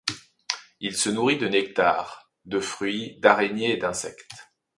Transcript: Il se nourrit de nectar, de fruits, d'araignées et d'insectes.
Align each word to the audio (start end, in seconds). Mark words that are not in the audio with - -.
Il 0.79 0.95
se 0.97 1.11
nourrit 1.11 1.37
de 1.37 1.47
nectar, 1.47 2.31
de 2.45 2.59
fruits, 2.59 3.19
d'araignées 3.19 3.73
et 3.73 3.77
d'insectes. 3.77 4.49